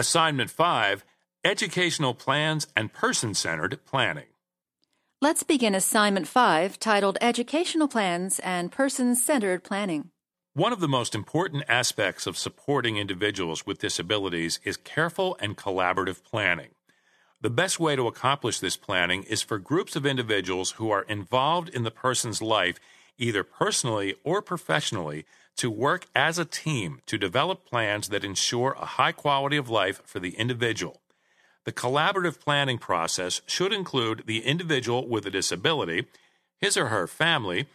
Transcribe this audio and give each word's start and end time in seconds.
Assignment 0.00 0.48
5 0.48 1.04
Educational 1.44 2.14
Plans 2.14 2.66
and 2.74 2.90
Person 2.90 3.34
Centered 3.34 3.84
Planning. 3.84 4.28
Let's 5.20 5.42
begin 5.42 5.74
Assignment 5.74 6.26
5 6.26 6.78
titled 6.78 7.18
Educational 7.20 7.86
Plans 7.86 8.38
and 8.38 8.72
Person 8.72 9.14
Centered 9.14 9.62
Planning. 9.62 10.08
One 10.54 10.72
of 10.72 10.80
the 10.80 10.88
most 10.88 11.14
important 11.14 11.64
aspects 11.68 12.26
of 12.26 12.38
supporting 12.38 12.96
individuals 12.96 13.66
with 13.66 13.80
disabilities 13.80 14.58
is 14.64 14.78
careful 14.78 15.36
and 15.38 15.54
collaborative 15.54 16.24
planning. 16.24 16.70
The 17.42 17.50
best 17.50 17.78
way 17.78 17.94
to 17.94 18.06
accomplish 18.06 18.58
this 18.58 18.78
planning 18.78 19.24
is 19.24 19.42
for 19.42 19.58
groups 19.58 19.96
of 19.96 20.06
individuals 20.06 20.70
who 20.78 20.90
are 20.90 21.02
involved 21.02 21.68
in 21.68 21.82
the 21.82 21.90
person's 21.90 22.40
life, 22.40 22.78
either 23.18 23.44
personally 23.44 24.14
or 24.24 24.40
professionally, 24.40 25.26
to 25.60 25.70
work 25.70 26.06
as 26.16 26.38
a 26.38 26.46
team 26.46 27.02
to 27.04 27.18
develop 27.18 27.66
plans 27.66 28.08
that 28.08 28.24
ensure 28.24 28.74
a 28.78 28.86
high 28.86 29.12
quality 29.12 29.58
of 29.58 29.68
life 29.68 30.00
for 30.06 30.18
the 30.18 30.30
individual. 30.36 31.02
The 31.66 31.72
collaborative 31.72 32.40
planning 32.40 32.78
process 32.78 33.42
should 33.44 33.70
include 33.70 34.22
the 34.24 34.42
individual 34.42 35.06
with 35.06 35.26
a 35.26 35.30
disability, 35.30 36.06
his 36.56 36.78
or 36.78 36.86
her 36.86 37.06
family, 37.06 37.66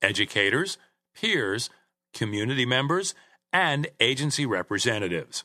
educators, 0.00 0.78
peers, 1.16 1.68
community 2.14 2.64
members, 2.64 3.12
and 3.52 3.88
agency 3.98 4.46
representatives. 4.46 5.42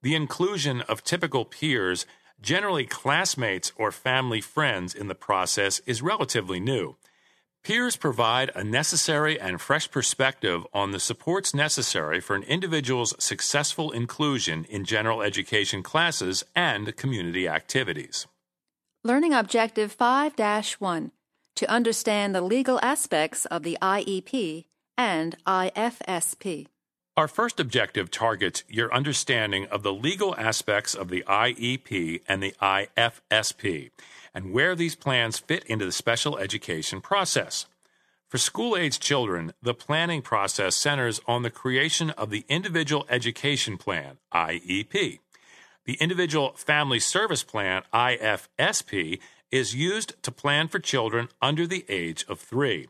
The 0.00 0.14
inclusion 0.14 0.80
of 0.80 1.04
typical 1.04 1.44
peers, 1.44 2.06
generally 2.40 2.86
classmates 2.86 3.70
or 3.76 3.92
family 3.92 4.40
friends, 4.40 4.94
in 4.94 5.08
the 5.08 5.14
process 5.14 5.80
is 5.80 6.00
relatively 6.00 6.58
new. 6.58 6.96
Peers 7.64 7.96
provide 7.96 8.50
a 8.54 8.62
necessary 8.62 9.40
and 9.40 9.58
fresh 9.58 9.90
perspective 9.90 10.66
on 10.74 10.90
the 10.90 11.00
supports 11.00 11.54
necessary 11.54 12.20
for 12.20 12.36
an 12.36 12.42
individual's 12.42 13.14
successful 13.18 13.90
inclusion 13.90 14.66
in 14.66 14.84
general 14.84 15.22
education 15.22 15.82
classes 15.82 16.44
and 16.54 16.94
community 16.94 17.48
activities. 17.48 18.26
Learning 19.02 19.32
Objective 19.32 19.92
5 19.92 20.34
1 20.78 21.12
To 21.56 21.70
understand 21.70 22.34
the 22.34 22.42
legal 22.42 22.78
aspects 22.82 23.46
of 23.46 23.62
the 23.62 23.78
IEP 23.80 24.66
and 24.98 25.34
IFSP. 25.46 26.66
Our 27.16 27.28
first 27.28 27.60
objective 27.60 28.10
targets 28.10 28.62
your 28.68 28.92
understanding 28.92 29.68
of 29.68 29.82
the 29.82 29.92
legal 29.92 30.36
aspects 30.36 30.94
of 30.94 31.08
the 31.08 31.24
IEP 31.26 32.20
and 32.28 32.42
the 32.42 32.54
IFSP 32.60 33.90
and 34.34 34.52
where 34.52 34.74
these 34.74 34.94
plans 34.94 35.38
fit 35.38 35.64
into 35.64 35.84
the 35.84 35.92
special 35.92 36.36
education 36.38 37.00
process. 37.00 37.66
For 38.28 38.38
school 38.38 38.76
age 38.76 38.98
children, 38.98 39.52
the 39.62 39.74
planning 39.74 40.20
process 40.20 40.74
centers 40.74 41.20
on 41.26 41.42
the 41.42 41.50
creation 41.50 42.10
of 42.10 42.30
the 42.30 42.44
Individual 42.48 43.06
Education 43.08 43.78
Plan, 43.78 44.18
IEP. 44.34 45.20
The 45.84 45.94
Individual 46.00 46.54
Family 46.56 46.98
Service 46.98 47.44
Plan, 47.44 47.82
IFSP, 47.92 49.20
is 49.52 49.74
used 49.74 50.20
to 50.22 50.32
plan 50.32 50.66
for 50.66 50.80
children 50.80 51.28
under 51.40 51.66
the 51.66 51.84
age 51.88 52.24
of 52.28 52.40
three. 52.40 52.88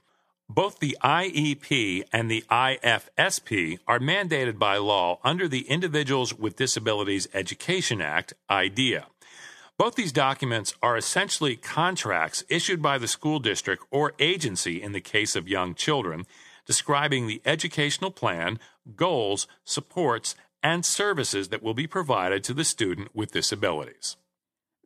Both 0.48 0.78
the 0.78 0.96
IEP 1.02 2.04
and 2.12 2.30
the 2.30 2.44
IFSP 2.50 3.78
are 3.86 3.98
mandated 3.98 4.58
by 4.58 4.76
law 4.76 5.18
under 5.24 5.48
the 5.48 5.68
Individuals 5.68 6.32
with 6.32 6.56
Disabilities 6.56 7.28
Education 7.34 8.00
Act, 8.00 8.34
IDEA. 8.48 9.06
Both 9.76 9.96
these 9.96 10.12
documents 10.12 10.72
are 10.82 10.96
essentially 10.96 11.56
contracts 11.56 12.44
issued 12.48 12.80
by 12.80 12.96
the 12.96 13.08
school 13.08 13.40
district 13.40 13.84
or 13.90 14.12
agency 14.20 14.80
in 14.80 14.92
the 14.92 15.00
case 15.00 15.34
of 15.34 15.48
young 15.48 15.74
children, 15.74 16.26
describing 16.64 17.26
the 17.26 17.42
educational 17.44 18.12
plan, 18.12 18.60
goals, 18.94 19.48
supports, 19.64 20.36
and 20.62 20.86
services 20.86 21.48
that 21.48 21.62
will 21.62 21.74
be 21.74 21.88
provided 21.88 22.44
to 22.44 22.54
the 22.54 22.64
student 22.64 23.08
with 23.14 23.32
disabilities. 23.32 24.16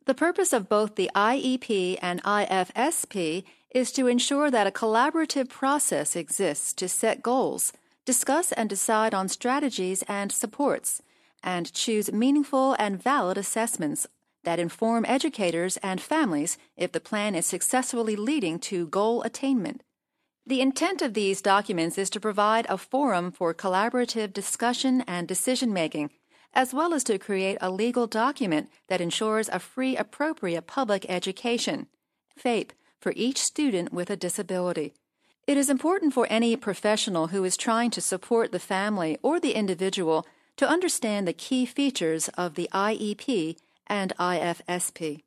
The 0.05 0.15
purpose 0.15 0.53
of 0.53 0.67
both 0.67 0.95
the 0.95 1.11
IEP 1.15 1.99
and 2.01 2.23
IFSP 2.23 3.43
is 3.69 3.91
to 3.91 4.07
ensure 4.07 4.49
that 4.49 4.65
a 4.65 4.71
collaborative 4.71 5.49
process 5.49 6.15
exists 6.15 6.73
to 6.73 6.89
set 6.89 7.21
goals, 7.21 7.73
discuss 8.05 8.51
and 8.53 8.67
decide 8.67 9.13
on 9.13 9.27
strategies 9.27 10.01
and 10.07 10.31
supports, 10.31 11.03
and 11.43 11.71
choose 11.71 12.11
meaningful 12.11 12.75
and 12.79 13.01
valid 13.01 13.37
assessments 13.37 14.07
that 14.43 14.59
inform 14.59 15.05
educators 15.07 15.77
and 15.77 16.01
families 16.01 16.57
if 16.77 16.91
the 16.91 16.99
plan 16.99 17.35
is 17.35 17.45
successfully 17.45 18.15
leading 18.15 18.59
to 18.59 18.87
goal 18.87 19.21
attainment. 19.23 19.83
The 20.45 20.61
intent 20.61 21.01
of 21.01 21.13
these 21.13 21.41
documents 21.41 21.97
is 21.97 22.09
to 22.11 22.19
provide 22.19 22.65
a 22.69 22.77
forum 22.77 23.31
for 23.31 23.53
collaborative 23.53 24.33
discussion 24.33 25.01
and 25.01 25.27
decision 25.27 25.71
making, 25.71 26.09
as 26.53 26.73
well 26.73 26.93
as 26.93 27.03
to 27.03 27.19
create 27.19 27.57
a 27.61 27.69
legal 27.69 28.07
document 28.07 28.69
that 28.87 29.01
ensures 29.01 29.49
a 29.49 29.59
free, 29.59 29.95
appropriate 29.95 30.65
public 30.65 31.05
education, 31.07 31.87
FAPE, 32.35 32.71
for 32.99 33.13
each 33.15 33.37
student 33.37 33.93
with 33.93 34.09
a 34.09 34.17
disability. 34.17 34.93
It 35.45 35.57
is 35.57 35.69
important 35.69 36.13
for 36.13 36.27
any 36.29 36.55
professional 36.55 37.27
who 37.27 37.43
is 37.43 37.57
trying 37.57 37.91
to 37.91 38.01
support 38.01 38.51
the 38.51 38.59
family 38.59 39.17
or 39.21 39.39
the 39.39 39.53
individual 39.53 40.25
to 40.57 40.67
understand 40.67 41.27
the 41.27 41.33
key 41.33 41.65
features 41.65 42.27
of 42.29 42.55
the 42.55 42.69
IEP 42.73 43.57
and 43.89 44.13
IFSP. 44.17 45.23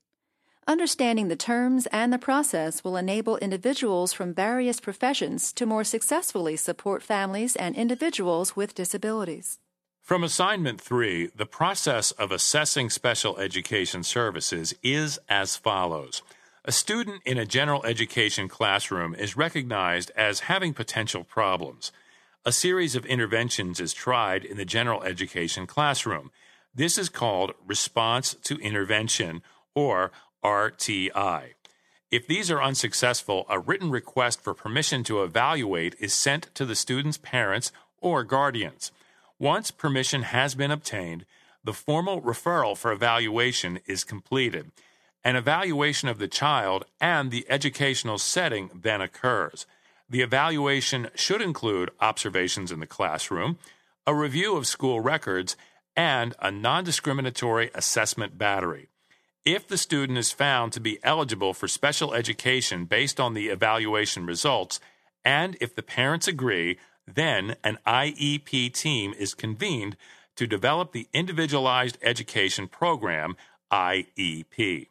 Understanding 0.67 1.27
the 1.27 1.35
terms 1.35 1.87
and 1.87 2.13
the 2.13 2.19
process 2.19 2.85
will 2.85 2.97
enable 2.97 3.37
individuals 3.39 4.13
from 4.13 4.33
various 4.33 4.79
professions 4.79 5.53
to 5.55 5.67
more 5.67 5.83
successfully 5.83 6.55
support 6.57 7.03
families 7.03 7.57
and 7.57 7.75
individuals 7.75 8.55
with 8.55 8.75
disabilities. 8.75 9.59
From 10.01 10.23
Assignment 10.23 10.81
3, 10.81 11.31
the 11.35 11.47
process 11.47 12.13
of 12.13 12.31
assessing 12.31 12.91
special 12.91 13.39
education 13.39 14.03
services 14.03 14.75
is 14.83 15.19
as 15.29 15.57
follows. 15.57 16.23
A 16.65 16.71
student 16.71 17.23
in 17.25 17.39
a 17.39 17.47
general 17.47 17.85
education 17.85 18.47
classroom 18.47 19.17
is 19.17 19.37
recognized 19.37 20.13
as 20.17 20.41
having 20.41 20.75
potential 20.75 21.25
problems. 21.25 21.91
A 22.45 22.53
series 22.53 22.95
of 22.95 23.05
interventions 23.07 23.81
is 23.81 23.93
tried 23.93 24.45
in 24.45 24.57
the 24.57 24.65
general 24.65 25.03
education 25.03 25.67
classroom. 25.67 26.31
This 26.75 26.97
is 26.97 27.09
called 27.09 27.53
response 27.67 28.35
to 28.45 28.57
intervention 28.59 29.43
or 29.75 30.11
RTI. 30.43 31.51
If 32.11 32.27
these 32.27 32.51
are 32.51 32.63
unsuccessful, 32.63 33.47
a 33.49 33.59
written 33.59 33.91
request 33.91 34.43
for 34.43 34.55
permission 34.55 35.05
to 35.05 35.23
evaluate 35.23 35.95
is 35.99 36.15
sent 36.15 36.55
to 36.55 36.65
the 36.65 36.75
student's 36.75 37.19
parents 37.19 37.73
or 38.01 38.25
guardians. 38.25 38.91
Once 39.39 39.71
permission 39.71 40.23
has 40.23 40.55
been 40.55 40.71
obtained, 40.71 41.25
the 41.65 41.73
formal 41.73 42.21
referral 42.21 42.77
for 42.77 42.93
evaluation 42.93 43.81
is 43.87 44.05
completed. 44.05 44.71
An 45.25 45.37
evaluation 45.37 46.09
of 46.09 46.19
the 46.19 46.29
child 46.29 46.85
and 47.01 47.31
the 47.31 47.47
educational 47.49 48.19
setting 48.19 48.71
then 48.75 49.01
occurs. 49.01 49.67
The 50.11 50.21
evaluation 50.21 51.09
should 51.15 51.41
include 51.41 51.91
observations 52.01 52.73
in 52.73 52.81
the 52.81 52.87
classroom, 52.87 53.59
a 54.07 54.15
review 54.15 54.57
of 54.57 54.67
school 54.67 55.01
records, 55.01 55.57
and 55.97 56.35
a 56.41 56.51
non 56.51 56.85
discriminatory 56.85 57.71
assessment 57.75 58.39
battery. 58.39 58.89
If 59.45 59.67
the 59.67 59.77
student 59.77 60.19
is 60.19 60.31
found 60.31 60.73
to 60.73 60.81
be 60.81 61.01
eligible 61.03 61.53
for 61.53 61.67
special 61.67 62.15
education 62.15 62.85
based 62.85 63.19
on 63.19 63.35
the 63.35 63.49
evaluation 63.49 64.25
results, 64.25 64.79
and 65.25 65.57
if 65.61 65.75
the 65.75 65.83
parents 65.83 66.29
agree, 66.29 66.79
then 67.07 67.57
an 67.65 67.79
IEP 67.87 68.73
team 68.73 69.13
is 69.19 69.35
convened 69.35 69.97
to 70.37 70.47
develop 70.47 70.93
the 70.93 71.09
Individualized 71.13 71.99
Education 72.03 72.69
Program, 72.69 73.37
IEP. 73.73 74.87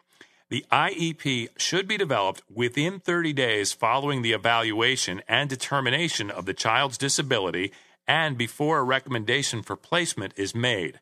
The 0.50 0.66
IEP 0.70 1.48
should 1.58 1.88
be 1.88 1.98
developed 1.98 2.44
within 2.54 3.00
30 3.00 3.32
days 3.32 3.72
following 3.72 4.22
the 4.22 4.34
evaluation 4.34 5.22
and 5.28 5.50
determination 5.50 6.30
of 6.30 6.46
the 6.46 6.54
child's 6.54 6.98
disability 6.98 7.72
and 8.08 8.38
before 8.38 8.80
a 8.80 8.84
recommendation 8.84 9.62
for 9.62 9.76
placement 9.76 10.34
is 10.36 10.56
made. 10.56 11.00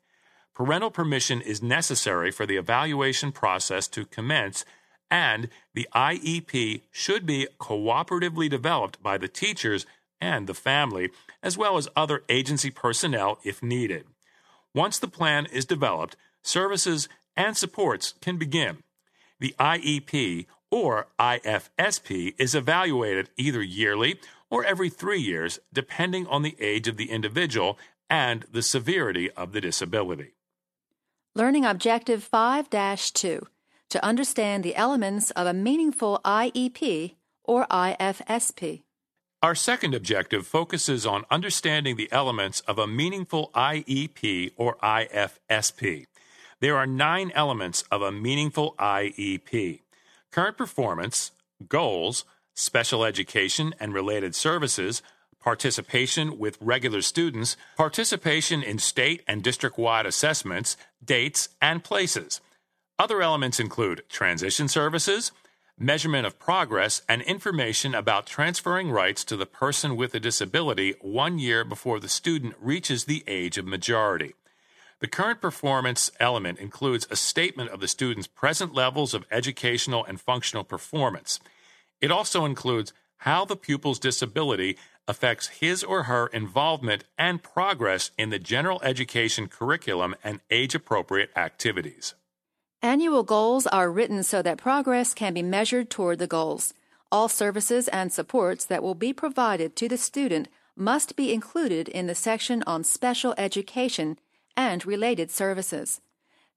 Parental 0.54 0.92
permission 0.92 1.42
is 1.42 1.62
necessary 1.62 2.32
for 2.32 2.46
the 2.46 2.58
evaluation 2.58 3.32
process 3.32 3.88
to 3.88 4.06
commence, 4.06 4.66
and 5.10 5.50
the 5.74 5.88
IEP 5.96 6.82
should 6.92 7.26
be 7.26 7.48
cooperatively 7.60 8.50
developed 8.50 9.02
by 9.02 9.18
the 9.18 9.28
teachers 9.28 9.86
and 10.20 10.48
the 10.48 10.54
family, 10.54 11.10
as 11.42 11.58
well 11.58 11.78
as 11.78 11.88
other 11.96 12.24
agency 12.30 12.70
personnel 12.70 13.40
if 13.44 13.64
needed. 13.64 14.06
Once 14.76 15.00
the 15.00 15.08
plan 15.08 15.46
is 15.46 15.66
developed, 15.66 16.16
services 16.44 17.08
and 17.36 17.56
supports 17.56 18.14
can 18.22 18.38
begin. 18.38 18.84
The 19.40 19.56
IEP 19.60 20.46
or 20.70 21.08
IFSP 21.20 22.36
is 22.38 22.54
evaluated 22.54 23.30
either 23.38 23.62
yearly 23.62 24.20
or 24.50 24.64
every 24.66 24.90
three 24.90 25.20
years, 25.20 25.60
depending 25.72 26.28
on 26.28 26.42
the 26.42 26.56
age 26.60 26.88
of 26.88 26.98
the 26.98 27.12
individual 27.12 27.78
and 28.10 28.46
the 28.52 28.62
severity 28.62 29.30
of 29.32 29.52
the 29.52 29.62
disability. 29.62 30.34
Learning 31.36 31.66
Objective 31.66 32.24
5 32.24 32.70
2 32.70 33.48
to 33.90 34.06
understand 34.06 34.64
the 34.64 34.76
elements 34.76 35.32
of 35.32 35.48
a 35.48 35.54
meaningful 35.54 36.20
IEP 36.24 37.16
or 37.44 37.66
IFSP. 37.68 38.84
Our 39.42 39.56
second 39.56 39.96
objective 39.96 40.46
focuses 40.46 41.06
on 41.06 41.26
understanding 41.32 41.96
the 41.96 42.12
elements 42.12 42.60
of 42.62 42.78
a 42.78 42.86
meaningful 42.86 43.52
IEP 43.56 44.52
or 44.58 44.76
IFSP. 44.78 46.06
There 46.60 46.78
are 46.78 46.86
nine 46.86 47.32
elements 47.34 47.84
of 47.90 48.02
a 48.02 48.12
meaningful 48.12 48.76
IEP 48.78 49.82
current 50.32 50.58
performance, 50.58 51.32
goals, 51.68 52.24
special 52.60 53.06
education 53.06 53.74
and 53.80 53.94
related 53.94 54.36
services, 54.36 55.02
participation 55.42 56.38
with 56.38 56.58
regular 56.60 57.02
students, 57.02 57.56
participation 57.78 58.62
in 58.62 58.78
state 58.78 59.24
and 59.28 59.42
district 59.42 59.78
wide 59.78 60.06
assessments, 60.06 60.76
dates, 61.04 61.50
and 61.62 61.84
places. 61.84 62.42
Other 62.98 63.22
elements 63.22 63.60
include 63.60 64.04
transition 64.10 64.68
services, 64.68 65.32
measurement 65.78 66.28
of 66.28 66.38
progress, 66.38 67.02
and 67.08 67.22
information 67.22 67.96
about 67.96 68.28
transferring 68.28 68.92
rights 68.92 69.24
to 69.24 69.38
the 69.38 69.46
person 69.46 69.96
with 69.96 70.14
a 70.14 70.20
disability 70.20 70.94
one 71.00 71.40
year 71.40 71.64
before 71.64 72.02
the 72.02 72.10
student 72.10 72.54
reaches 72.60 73.06
the 73.06 73.24
age 73.26 73.58
of 73.58 73.66
majority. 73.66 74.34
The 75.00 75.08
current 75.08 75.40
performance 75.40 76.12
element 76.20 76.60
includes 76.60 77.08
a 77.10 77.16
statement 77.16 77.70
of 77.70 77.80
the 77.80 77.88
student's 77.88 78.28
present 78.28 78.74
levels 78.74 79.14
of 79.14 79.26
educational 79.32 80.04
and 80.04 80.20
functional 80.20 80.66
performance. 80.66 81.40
It 82.02 82.12
also 82.12 82.46
includes 82.46 82.94
how 83.18 83.46
the 83.46 83.56
pupil's 83.56 84.00
disability 84.00 84.78
affects 85.08 85.48
his 85.48 85.84
or 85.84 86.04
her 86.04 86.28
involvement 86.28 87.04
and 87.18 87.44
progress 87.44 88.12
in 88.18 88.30
the 88.30 88.40
general 88.40 88.80
education 88.84 89.48
curriculum 89.48 90.16
and 90.24 90.40
age 90.50 90.76
appropriate 90.76 91.32
activities. 91.36 92.14
Annual 92.82 93.24
goals 93.24 93.68
are 93.68 93.92
written 93.92 94.24
so 94.24 94.42
that 94.42 94.58
progress 94.58 95.14
can 95.14 95.34
be 95.34 95.42
measured 95.42 95.90
toward 95.90 96.20
the 96.20 96.28
goals. 96.28 96.74
All 97.12 97.28
services 97.28 97.88
and 97.90 98.14
supports 98.14 98.64
that 98.66 98.84
will 98.84 98.96
be 98.96 99.12
provided 99.12 99.76
to 99.76 99.90
the 99.90 99.98
student 99.98 100.48
must 100.78 101.18
be 101.18 101.34
included 101.34 101.90
in 101.90 102.08
the 102.08 102.16
section 102.16 102.64
on 102.66 102.86
special 102.86 103.34
education 103.38 104.18
and 104.56 104.86
related 104.86 105.30
services. 105.32 106.00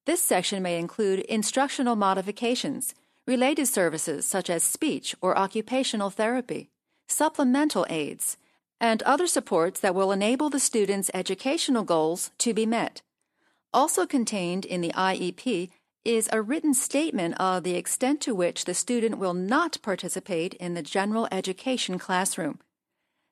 This 0.04 0.22
section 0.22 0.62
may 0.62 0.78
include 0.78 1.20
instructional 1.20 1.96
modifications, 1.96 2.94
related 3.26 3.66
services 3.66 4.26
such 4.26 4.50
as 4.50 4.62
speech 4.62 5.14
or 5.20 5.36
occupational 5.38 6.10
therapy, 6.10 6.70
supplemental 7.06 7.86
aids, 7.88 8.36
and 8.80 9.02
other 9.04 9.26
supports 9.26 9.78
that 9.80 9.94
will 9.94 10.10
enable 10.10 10.50
the 10.50 10.58
student's 10.58 11.10
educational 11.14 11.84
goals 11.84 12.30
to 12.38 12.52
be 12.52 12.66
met. 12.66 13.02
Also 13.72 14.06
contained 14.06 14.64
in 14.64 14.80
the 14.80 14.92
IEP 14.92 15.70
is 16.04 16.28
a 16.32 16.42
written 16.42 16.74
statement 16.74 17.34
of 17.38 17.62
the 17.62 17.76
extent 17.76 18.20
to 18.20 18.34
which 18.34 18.64
the 18.64 18.74
student 18.74 19.18
will 19.18 19.34
not 19.34 19.78
participate 19.82 20.54
in 20.54 20.74
the 20.74 20.82
general 20.82 21.28
education 21.30 21.96
classroom. 21.96 22.58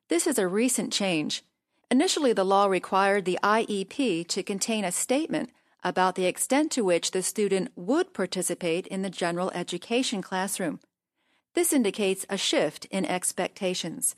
This 0.07 0.25
is 0.25 0.39
a 0.39 0.47
recent 0.47 0.93
change. 0.93 1.43
Initially, 1.89 2.31
the 2.31 2.45
law 2.45 2.67
required 2.67 3.25
the 3.25 3.39
IEP 3.43 4.25
to 4.29 4.43
contain 4.43 4.85
a 4.85 4.91
statement 4.91 5.49
about 5.83 6.15
the 6.15 6.25
extent 6.25 6.71
to 6.71 6.83
which 6.83 7.11
the 7.11 7.23
student 7.23 7.71
would 7.75 8.13
participate 8.13 8.87
in 8.87 9.01
the 9.01 9.09
general 9.09 9.51
education 9.53 10.21
classroom. 10.21 10.79
This 11.53 11.73
indicates 11.73 12.25
a 12.29 12.37
shift 12.37 12.85
in 12.85 13.05
expectations. 13.05 14.15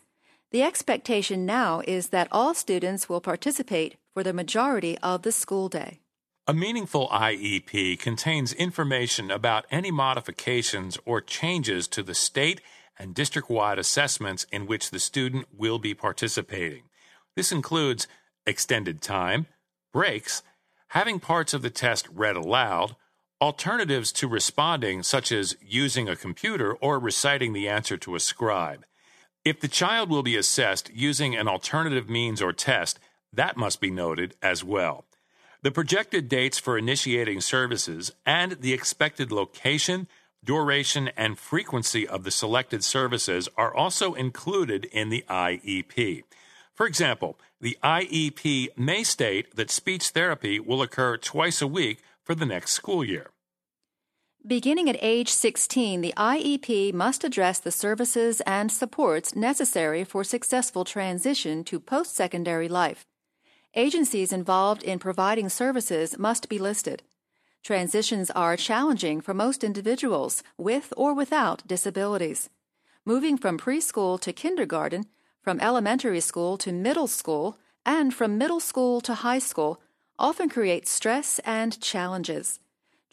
The 0.52 0.62
expectation 0.62 1.46
now 1.46 1.82
is 1.88 2.10
that 2.10 2.28
all 2.32 2.54
students 2.54 3.10
will 3.10 3.22
participate 3.22 3.96
for 4.14 4.24
the 4.24 4.34
majority 4.34 4.98
of 5.00 5.24
the 5.24 5.32
school 5.32 5.68
day. 5.68 6.00
A 6.46 6.54
meaningful 6.54 7.08
IEP 7.08 7.98
contains 8.00 8.54
information 8.54 9.32
about 9.32 9.66
any 9.72 9.92
modifications 9.92 10.98
or 11.06 11.22
changes 11.22 11.88
to 11.88 12.04
the 12.04 12.14
state 12.14 12.62
and 13.00 13.16
district 13.16 13.50
wide 13.50 13.80
assessments 13.80 14.46
in 14.52 14.68
which 14.68 14.92
the 14.92 15.00
student 15.00 15.48
will 15.58 15.80
be 15.80 15.94
participating. 15.94 16.84
This 17.36 17.52
includes 17.52 18.08
extended 18.46 19.02
time, 19.02 19.48
breaks, 19.92 20.44
having 20.94 21.20
parts 21.20 21.56
of 21.56 21.64
the 21.64 21.72
test 21.72 22.08
read 22.14 22.36
aloud, 22.36 22.96
alternatives 23.42 24.12
to 24.12 24.28
responding, 24.28 25.02
such 25.02 25.32
as 25.32 25.58
using 25.60 26.08
a 26.08 26.16
computer 26.16 26.76
or 26.76 27.00
reciting 27.00 27.52
the 27.52 27.68
answer 27.68 27.98
to 27.98 28.14
a 28.14 28.20
scribe. 28.20 28.86
If 29.44 29.60
the 29.60 29.68
child 29.68 30.12
will 30.12 30.22
be 30.22 30.38
assessed 30.38 30.92
using 30.94 31.36
an 31.36 31.48
alternative 31.48 32.12
means 32.12 32.44
or 32.44 32.54
test, 32.54 33.00
that 33.34 33.58
must 33.58 33.82
be 33.82 33.90
noted 33.90 34.36
as 34.40 34.64
well. 34.64 35.06
The 35.64 35.72
projected 35.72 36.30
dates 36.30 36.60
for 36.60 36.78
initiating 36.78 37.42
services 37.42 38.12
and 38.24 38.52
the 38.62 38.74
expected 38.74 39.32
location, 39.32 40.08
duration, 40.44 41.10
and 41.18 41.40
frequency 41.40 42.08
of 42.08 42.24
the 42.24 42.30
selected 42.30 42.84
services 42.84 43.50
are 43.58 43.74
also 43.74 44.14
included 44.14 44.86
in 44.86 45.10
the 45.10 45.26
IEP. 45.28 46.22
For 46.76 46.86
example, 46.86 47.40
the 47.64 47.78
IEP 47.82 48.68
may 48.78 49.04
state 49.04 49.56
that 49.56 49.72
speech 49.72 50.10
therapy 50.10 50.60
will 50.60 50.82
occur 50.82 51.16
twice 51.16 51.62
a 51.62 51.68
week 51.68 52.00
for 52.22 52.36
the 52.36 52.46
next 52.46 52.74
school 52.74 53.06
year. 53.06 53.30
Beginning 54.46 54.90
at 54.90 54.98
age 55.02 55.30
16, 55.30 56.02
the 56.02 56.14
IEP 56.18 56.94
must 56.94 57.24
address 57.24 57.60
the 57.60 57.72
services 57.72 58.42
and 58.42 58.70
supports 58.70 59.34
necessary 59.34 60.04
for 60.04 60.26
successful 60.26 60.84
transition 60.84 61.64
to 61.64 61.80
post 61.80 62.14
secondary 62.14 62.68
life. 62.68 63.06
Agencies 63.76 64.34
involved 64.34 64.84
in 64.84 65.00
providing 65.00 65.48
services 65.48 66.18
must 66.20 66.50
be 66.50 66.60
listed. 66.60 67.02
Transitions 67.64 68.30
are 68.32 68.58
challenging 68.58 69.22
for 69.22 69.34
most 69.34 69.64
individuals 69.64 70.44
with 70.58 70.94
or 70.98 71.14
without 71.14 71.66
disabilities. 71.66 72.50
Moving 73.06 73.38
from 73.38 73.58
preschool 73.58 74.20
to 74.20 74.34
kindergarten, 74.34 75.06
from 75.44 75.60
elementary 75.60 76.22
school 76.22 76.58
to 76.58 76.72
middle 76.72 77.08
school, 77.08 77.58
and 77.86 78.14
from 78.14 78.38
middle 78.38 78.62
school 78.62 79.02
to 79.02 79.14
high 79.14 79.40
school 79.40 79.82
often 80.18 80.48
creates 80.48 80.90
stress 80.90 81.40
and 81.40 81.80
challenges. 81.82 82.62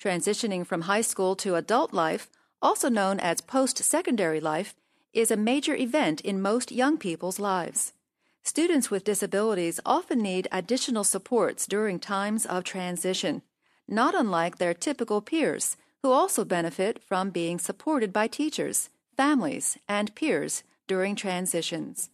Transitioning 0.00 0.64
from 0.64 0.82
high 0.82 1.00
school 1.00 1.34
to 1.34 1.56
adult 1.56 1.92
life, 1.92 2.30
also 2.62 2.88
known 2.88 3.18
as 3.18 3.40
post 3.40 3.78
secondary 3.78 4.40
life, 4.40 4.76
is 5.12 5.32
a 5.32 5.36
major 5.36 5.74
event 5.74 6.20
in 6.20 6.40
most 6.40 6.70
young 6.70 6.96
people's 6.96 7.40
lives. 7.40 7.92
Students 8.44 8.92
with 8.92 9.04
disabilities 9.04 9.80
often 9.84 10.22
need 10.22 10.46
additional 10.52 11.02
supports 11.02 11.66
during 11.66 11.98
times 11.98 12.46
of 12.46 12.62
transition, 12.62 13.42
not 13.88 14.14
unlike 14.14 14.58
their 14.58 14.72
typical 14.72 15.20
peers, 15.20 15.76
who 16.02 16.12
also 16.12 16.44
benefit 16.44 17.02
from 17.02 17.30
being 17.30 17.58
supported 17.58 18.12
by 18.12 18.28
teachers, 18.28 18.88
families, 19.16 19.76
and 19.88 20.14
peers 20.14 20.62
during 20.86 21.16
transitions. 21.16 22.08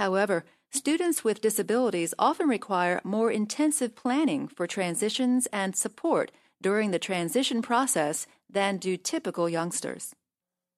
However, 0.00 0.46
students 0.70 1.22
with 1.24 1.42
disabilities 1.42 2.14
often 2.18 2.48
require 2.48 3.02
more 3.04 3.30
intensive 3.30 3.94
planning 3.94 4.48
for 4.48 4.66
transitions 4.66 5.46
and 5.52 5.76
support 5.76 6.32
during 6.62 6.90
the 6.90 6.98
transition 6.98 7.60
process 7.60 8.26
than 8.48 8.78
do 8.78 8.96
typical 8.96 9.46
youngsters. 9.46 10.14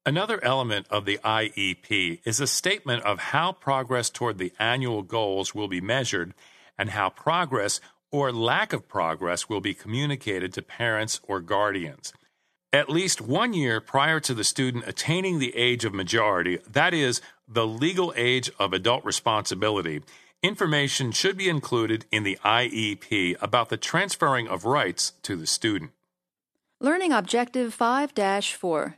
Another 0.04 0.42
element 0.42 0.88
of 0.90 1.04
the 1.04 1.20
IEP 1.24 2.18
is 2.24 2.40
a 2.40 2.48
statement 2.48 3.04
of 3.04 3.30
how 3.30 3.52
progress 3.52 4.10
toward 4.10 4.38
the 4.38 4.52
annual 4.58 5.02
goals 5.02 5.54
will 5.54 5.68
be 5.68 5.80
measured 5.80 6.34
and 6.76 6.90
how 6.90 7.08
progress 7.08 7.80
or 8.10 8.32
lack 8.32 8.72
of 8.72 8.88
progress 8.88 9.48
will 9.48 9.60
be 9.60 9.72
communicated 9.72 10.52
to 10.54 10.62
parents 10.62 11.20
or 11.28 11.40
guardians. 11.40 12.12
At 12.74 12.88
least 12.88 13.20
one 13.20 13.52
year 13.52 13.82
prior 13.82 14.18
to 14.20 14.32
the 14.32 14.44
student 14.44 14.88
attaining 14.88 15.38
the 15.38 15.54
age 15.54 15.84
of 15.84 15.92
majority, 15.92 16.58
that 16.68 16.94
is, 16.94 17.20
the 17.54 17.66
legal 17.66 18.12
age 18.16 18.50
of 18.58 18.72
adult 18.72 19.04
responsibility, 19.04 20.02
information 20.42 21.12
should 21.12 21.36
be 21.36 21.48
included 21.48 22.06
in 22.10 22.22
the 22.22 22.38
IEP 22.44 23.36
about 23.40 23.68
the 23.68 23.76
transferring 23.76 24.48
of 24.48 24.64
rights 24.64 25.12
to 25.22 25.36
the 25.36 25.46
student. 25.46 25.90
Learning 26.80 27.12
Objective 27.12 27.74
5 27.74 28.12
4 28.44 28.96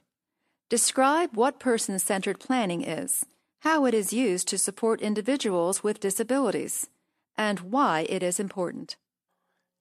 Describe 0.71 1.37
what 1.37 1.61
person 1.61 1.99
centered 1.99 2.41
planning 2.41 2.83
is, 2.83 3.27
how 3.61 3.85
it 3.85 3.95
is 3.95 4.13
used 4.13 4.49
to 4.49 4.59
support 4.59 5.03
individuals 5.03 5.83
with 5.83 6.01
disabilities, 6.01 6.89
and 7.37 7.61
why 7.61 8.07
it 8.09 8.23
is 8.23 8.41
important. 8.41 8.97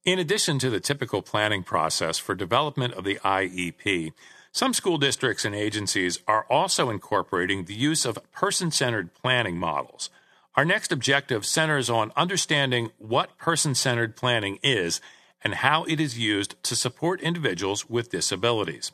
In 0.03 0.19
addition 0.19 0.59
to 0.59 0.69
the 0.69 0.81
typical 0.81 1.21
planning 1.21 1.63
process 1.63 2.19
for 2.19 2.35
development 2.35 2.93
of 2.95 3.05
the 3.05 3.19
IEP, 3.23 4.11
some 4.53 4.75
school 4.75 4.99
districts 4.99 5.45
and 5.45 5.55
agencies 5.55 6.19
are 6.27 6.45
also 6.47 6.91
incorporating 6.91 7.65
the 7.65 7.73
use 7.73 8.05
of 8.05 8.19
person 8.31 8.69
centered 8.69 9.11
planning 9.15 9.57
models. 9.57 10.11
Our 10.55 10.63
next 10.63 10.91
objective 10.91 11.43
centers 11.43 11.89
on 11.89 12.11
understanding 12.15 12.91
what 12.99 13.35
person 13.39 13.73
centered 13.73 14.15
planning 14.15 14.59
is 14.61 15.01
and 15.43 15.55
how 15.55 15.85
it 15.85 15.99
is 15.99 16.19
used 16.19 16.55
to 16.65 16.75
support 16.75 17.19
individuals 17.21 17.89
with 17.89 18.11
disabilities. 18.11 18.91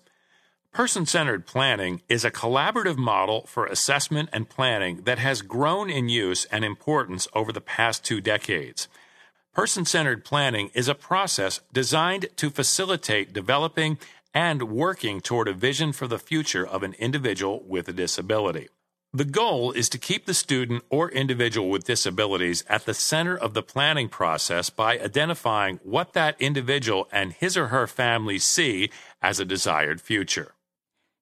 Person 0.71 1.05
centered 1.05 1.45
planning 1.45 2.03
is 2.07 2.23
a 2.23 2.31
collaborative 2.31 2.95
model 2.95 3.45
for 3.45 3.65
assessment 3.65 4.29
and 4.31 4.47
planning 4.47 5.01
that 5.03 5.19
has 5.19 5.41
grown 5.41 5.89
in 5.89 6.07
use 6.07 6.45
and 6.45 6.63
importance 6.63 7.27
over 7.35 7.51
the 7.51 7.59
past 7.59 8.05
two 8.05 8.21
decades. 8.21 8.87
Person 9.53 9.83
centered 9.83 10.23
planning 10.23 10.69
is 10.73 10.87
a 10.87 10.95
process 10.95 11.59
designed 11.73 12.27
to 12.37 12.49
facilitate 12.49 13.33
developing 13.33 13.97
and 14.33 14.63
working 14.63 15.21
toward 15.21 15.47
a 15.47 15.53
vision 15.53 15.91
for 15.91 16.07
the 16.07 16.19
future 16.19 16.65
of 16.65 16.83
an 16.83 16.93
individual 16.93 17.63
with 17.67 17.87
a 17.87 17.93
disability. 17.93 18.67
The 19.11 19.25
goal 19.25 19.71
is 19.71 19.89
to 19.89 19.97
keep 19.97 20.27
the 20.27 20.35
student 20.35 20.83
or 20.91 21.09
individual 21.09 21.69
with 21.69 21.85
disabilities 21.85 22.63
at 22.69 22.85
the 22.85 22.93
center 22.93 23.35
of 23.35 23.55
the 23.55 23.63
planning 23.63 24.07
process 24.07 24.69
by 24.69 24.99
identifying 24.99 25.79
what 25.81 26.13
that 26.13 26.39
individual 26.39 27.07
and 27.11 27.33
his 27.33 27.57
or 27.57 27.67
her 27.67 27.87
family 27.87 28.37
see 28.37 28.91
as 29.19 29.39
a 29.39 29.45
desired 29.45 29.99
future. 29.99 30.53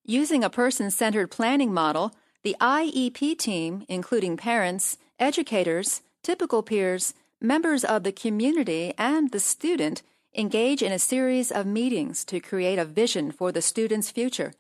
Using 0.04 0.44
a 0.44 0.50
person 0.50 0.92
centered 0.92 1.32
planning 1.32 1.74
model, 1.74 2.14
the 2.44 2.58
IEP 2.60 3.38
team, 3.38 3.86
including 3.88 4.36
parents, 4.36 4.98
educators, 5.18 6.02
typical 6.24 6.64
peers, 6.64 7.14
members 7.42 7.86
of 7.86 8.04
the 8.04 8.12
community, 8.12 8.94
and 8.98 9.32
the 9.32 9.40
student, 9.40 10.04
engage 10.38 10.84
in 10.84 10.92
a 10.92 11.00
series 11.00 11.52
of 11.52 11.66
meetings 11.66 12.24
to 12.24 12.40
create 12.40 12.78
a 12.78 12.86
vision 12.86 13.32
for 13.32 13.52
the 13.52 13.62
student's 13.62 14.12
future. 14.12 14.54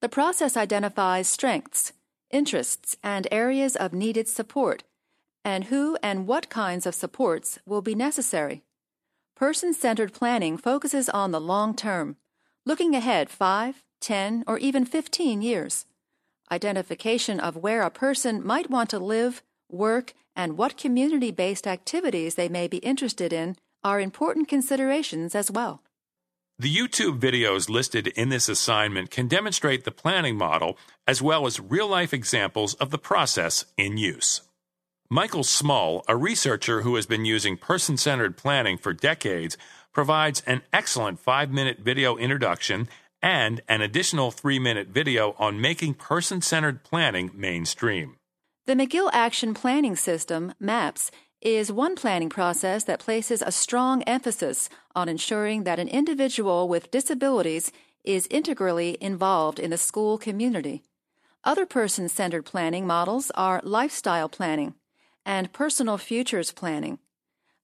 The 0.00 0.08
process 0.08 0.56
identifies 0.56 1.28
strengths, 1.28 1.92
interests, 2.32 2.96
and 3.04 3.28
areas 3.30 3.76
of 3.76 3.92
needed 3.92 4.26
support, 4.26 4.82
and 5.44 5.64
who 5.64 5.96
and 6.02 6.26
what 6.26 6.50
kinds 6.50 6.86
of 6.86 6.96
supports 6.96 7.60
will 7.64 7.82
be 7.82 7.94
necessary. 7.94 8.62
Person 9.36 9.72
centered 9.72 10.12
planning 10.12 10.56
focuses 10.56 11.08
on 11.08 11.30
the 11.30 11.40
long 11.40 11.76
term, 11.76 12.16
looking 12.66 12.96
ahead 12.96 13.30
5, 13.30 13.84
10, 14.00 14.42
or 14.48 14.58
even 14.58 14.84
15 14.84 15.40
years. 15.40 15.86
Identification 16.50 17.38
of 17.38 17.56
where 17.56 17.82
a 17.82 17.90
person 17.90 18.44
might 18.44 18.70
want 18.70 18.90
to 18.90 18.98
live, 18.98 19.42
work, 19.70 20.14
and 20.34 20.58
what 20.58 20.76
community 20.76 21.30
based 21.30 21.68
activities 21.68 22.34
they 22.34 22.48
may 22.48 22.66
be 22.66 22.78
interested 22.78 23.32
in 23.32 23.56
are 23.84 24.00
important 24.00 24.48
considerations 24.48 25.34
as 25.34 25.50
well. 25.50 25.82
The 26.58 26.74
YouTube 26.74 27.18
videos 27.18 27.68
listed 27.68 28.06
in 28.08 28.28
this 28.28 28.48
assignment 28.48 29.10
can 29.10 29.26
demonstrate 29.26 29.84
the 29.84 29.90
planning 29.90 30.36
model 30.36 30.78
as 31.06 31.20
well 31.20 31.46
as 31.46 31.58
real 31.58 31.88
life 31.88 32.14
examples 32.14 32.74
of 32.74 32.90
the 32.90 32.98
process 32.98 33.64
in 33.76 33.96
use. 33.96 34.42
Michael 35.10 35.42
Smull, 35.42 36.02
a 36.08 36.16
researcher 36.16 36.82
who 36.82 36.94
has 36.94 37.04
been 37.04 37.24
using 37.24 37.56
person 37.56 37.96
centered 37.96 38.36
planning 38.36 38.78
for 38.78 38.92
decades, 38.92 39.58
provides 39.92 40.42
an 40.46 40.62
excellent 40.72 41.20
five 41.20 41.50
minute 41.50 41.80
video 41.80 42.16
introduction 42.16 42.88
and 43.20 43.60
an 43.68 43.80
additional 43.80 44.30
three 44.30 44.58
minute 44.58 44.88
video 44.88 45.34
on 45.38 45.60
making 45.60 45.94
person 45.94 46.40
centered 46.40 46.82
planning 46.82 47.30
mainstream. 47.34 48.16
The 48.66 48.74
McGill 48.74 49.10
Action 49.12 49.54
Planning 49.54 49.96
System, 49.96 50.54
MAPS, 50.60 51.10
is 51.42 51.72
one 51.72 51.96
planning 51.96 52.28
process 52.28 52.84
that 52.84 53.00
places 53.00 53.42
a 53.42 53.50
strong 53.50 54.02
emphasis 54.04 54.68
on 54.94 55.08
ensuring 55.08 55.64
that 55.64 55.78
an 55.78 55.88
individual 55.88 56.68
with 56.68 56.90
disabilities 56.90 57.72
is 58.04 58.28
integrally 58.28 58.96
involved 59.00 59.58
in 59.58 59.70
the 59.70 59.76
school 59.78 60.18
community. 60.18 60.82
Other 61.44 61.66
person 61.66 62.08
centered 62.08 62.44
planning 62.44 62.86
models 62.86 63.32
are 63.34 63.60
lifestyle 63.64 64.28
planning 64.28 64.74
and 65.26 65.52
personal 65.52 65.98
futures 65.98 66.52
planning. 66.52 66.98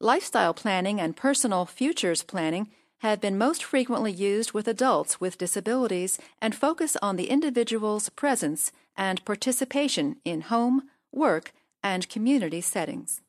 Lifestyle 0.00 0.54
planning 0.54 1.00
and 1.00 1.16
personal 1.16 1.64
futures 1.64 2.22
planning 2.24 2.68
have 2.98 3.20
been 3.20 3.38
most 3.38 3.62
frequently 3.62 4.10
used 4.10 4.52
with 4.52 4.66
adults 4.66 5.20
with 5.20 5.38
disabilities 5.38 6.18
and 6.42 6.54
focus 6.54 6.96
on 7.00 7.14
the 7.14 7.30
individual's 7.30 8.08
presence 8.08 8.72
and 8.96 9.24
participation 9.24 10.16
in 10.24 10.40
home, 10.42 10.82
work, 11.12 11.52
and 11.82 12.08
community 12.08 12.60
settings. 12.60 13.20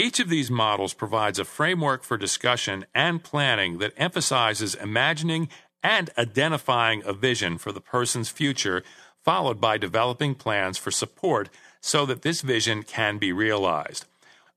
Each 0.00 0.18
of 0.18 0.30
these 0.30 0.50
models 0.50 0.94
provides 0.94 1.38
a 1.38 1.44
framework 1.44 2.04
for 2.04 2.16
discussion 2.16 2.86
and 2.94 3.22
planning 3.22 3.76
that 3.80 3.92
emphasizes 3.98 4.74
imagining 4.74 5.50
and 5.82 6.08
identifying 6.16 7.02
a 7.04 7.12
vision 7.12 7.58
for 7.58 7.70
the 7.70 7.82
person's 7.82 8.30
future, 8.30 8.82
followed 9.22 9.60
by 9.60 9.76
developing 9.76 10.34
plans 10.34 10.78
for 10.78 10.90
support 10.90 11.50
so 11.82 12.06
that 12.06 12.22
this 12.22 12.40
vision 12.40 12.82
can 12.82 13.18
be 13.18 13.30
realized. 13.30 14.06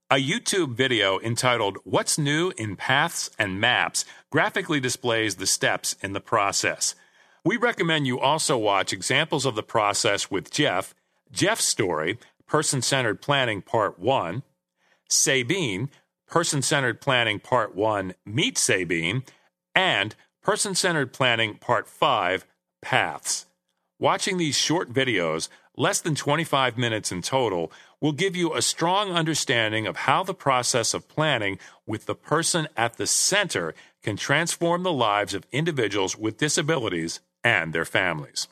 A 0.10 0.16
YouTube 0.16 0.76
video 0.76 1.20
entitled 1.20 1.78
What's 1.84 2.18
New 2.18 2.54
in 2.56 2.78
Paths 2.78 3.30
and 3.38 3.60
Maps 3.60 4.06
graphically 4.30 4.80
displays 4.80 5.36
the 5.36 5.46
steps 5.46 5.98
in 6.02 6.14
the 6.14 6.22
process. 6.22 6.96
We 7.44 7.58
recommend 7.58 8.08
you 8.08 8.18
also 8.18 8.58
watch 8.58 8.94
examples 8.94 9.46
of 9.46 9.56
the 9.56 9.62
process 9.62 10.32
with 10.32 10.52
Jeff, 10.52 10.96
Jeff's 11.34 11.66
story, 11.66 12.18
Person 12.48 12.82
Centered 12.82 13.22
Planning 13.22 13.62
Part 13.62 14.00
1, 14.00 14.42
Sabine, 15.10 15.90
Person 16.28 16.62
Centered 16.62 17.02
Planning 17.02 17.40
Part 17.40 17.76
1, 17.76 18.14
Meet 18.26 18.58
Sabine, 18.58 19.24
and 19.76 20.16
Person 20.42 20.76
Centered 20.76 21.14
Planning 21.14 21.56
Part 21.56 21.88
5, 21.88 22.46
Paths. 22.82 23.46
Watching 24.00 24.38
these 24.38 24.58
short 24.58 24.92
videos, 24.92 25.48
less 25.78 26.02
than 26.02 26.16
25 26.16 26.78
minutes 26.78 27.12
in 27.12 27.22
total, 27.22 27.72
will 28.02 28.12
give 28.12 28.36
you 28.36 28.54
a 28.54 28.62
strong 28.62 29.12
understanding 29.12 29.88
of 29.88 29.96
how 29.96 30.24
the 30.24 30.34
process 30.34 30.94
of 30.94 31.08
planning 31.08 31.58
with 31.86 32.06
the 32.06 32.16
person 32.16 32.68
at 32.76 32.98
the 32.98 33.08
center 33.08 33.74
can 34.02 34.18
transform 34.18 34.84
the 34.84 34.92
lives 34.92 35.34
of 35.34 35.48
individuals 35.52 36.18
with 36.18 36.38
disabilities 36.38 37.22
and 37.44 37.72
their 37.72 37.86
families. 37.86 38.48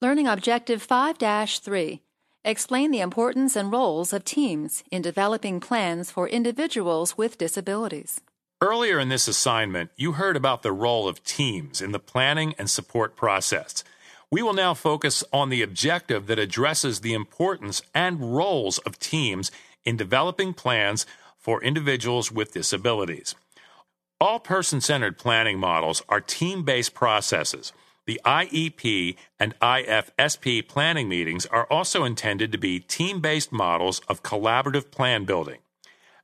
Learning 0.00 0.26
Objective 0.26 0.82
5 0.82 1.16
3 1.18 2.02
Explain 2.46 2.90
the 2.90 3.00
importance 3.00 3.56
and 3.56 3.72
roles 3.72 4.12
of 4.12 4.22
teams 4.22 4.84
in 4.90 5.00
developing 5.00 5.60
plans 5.60 6.10
for 6.10 6.28
individuals 6.28 7.16
with 7.16 7.38
disabilities. 7.38 8.20
Earlier 8.60 9.00
in 9.00 9.08
this 9.08 9.26
assignment, 9.26 9.92
you 9.96 10.12
heard 10.12 10.36
about 10.36 10.62
the 10.62 10.70
role 10.70 11.08
of 11.08 11.24
teams 11.24 11.80
in 11.80 11.92
the 11.92 11.98
planning 11.98 12.54
and 12.58 12.68
support 12.68 13.16
process. 13.16 13.82
We 14.30 14.42
will 14.42 14.52
now 14.52 14.74
focus 14.74 15.24
on 15.32 15.48
the 15.48 15.62
objective 15.62 16.26
that 16.26 16.38
addresses 16.38 17.00
the 17.00 17.14
importance 17.14 17.80
and 17.94 18.36
roles 18.36 18.76
of 18.76 18.98
teams 18.98 19.50
in 19.86 19.96
developing 19.96 20.52
plans 20.52 21.06
for 21.38 21.64
individuals 21.64 22.30
with 22.30 22.52
disabilities. 22.52 23.34
All 24.20 24.38
person 24.38 24.82
centered 24.82 25.16
planning 25.16 25.58
models 25.58 26.02
are 26.10 26.20
team 26.20 26.62
based 26.62 26.92
processes 26.92 27.72
the 28.06 28.20
IEP 28.24 29.16
and 29.38 29.58
IFSP 29.60 30.66
planning 30.68 31.08
meetings 31.08 31.46
are 31.46 31.66
also 31.70 32.04
intended 32.04 32.52
to 32.52 32.58
be 32.58 32.80
team 32.80 33.20
based 33.20 33.52
models 33.52 34.00
of 34.08 34.22
collaborative 34.22 34.90
plan 34.90 35.24
building. 35.24 35.58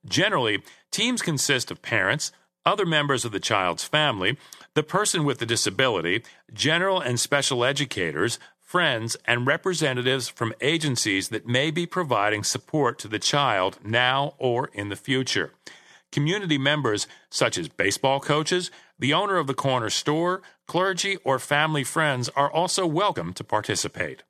Generally, 0.05 0.63
teams 0.91 1.23
consist 1.23 1.71
of 1.71 1.83
parents, 1.83 2.33
other 2.65 2.87
members 2.87 3.25
of 3.25 3.33
the 3.33 3.41
child's 3.41 3.85
family, 3.85 4.37
the 4.75 4.83
person 4.83 5.25
with 5.25 5.39
the 5.39 5.47
disability, 5.47 6.23
general 6.53 7.01
and 7.01 7.19
special 7.19 7.65
educators, 7.65 8.39
friends, 8.59 9.17
and 9.25 9.47
representatives 9.47 10.29
from 10.29 10.55
agencies 10.61 11.31
that 11.31 11.47
may 11.47 11.71
be 11.71 11.87
providing 11.87 12.45
support 12.45 12.99
to 12.99 13.09
the 13.09 13.19
child 13.19 13.79
now 13.85 14.35
or 14.39 14.71
in 14.73 14.91
the 14.91 14.97
future. 14.97 15.53
Community 16.13 16.59
members 16.59 17.07
such 17.31 17.59
as 17.59 17.69
baseball 17.69 18.21
coaches, 18.21 18.71
the 19.01 19.15
owner 19.15 19.39
of 19.39 19.47
the 19.47 19.55
corner 19.55 19.91
store, 19.91 20.43
clergy, 20.67 21.17
or 21.25 21.39
family 21.39 21.83
friends 21.83 22.29
are 22.37 22.51
also 22.51 22.87
welcome 22.87 23.33
to 23.33 23.43
participate. 23.43 24.23